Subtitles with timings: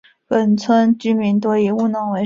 [0.25, 2.19] 本村居民多以务农为生。